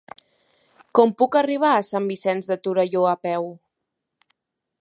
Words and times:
Com 0.99 1.11
puc 1.19 1.37
arribar 1.41 1.75
a 1.81 1.85
Sant 1.89 2.09
Vicenç 2.13 2.51
de 2.53 2.59
Torelló 2.65 3.07
a 3.11 3.15
peu? 3.29 3.49